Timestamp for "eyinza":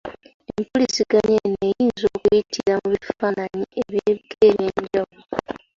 1.67-2.05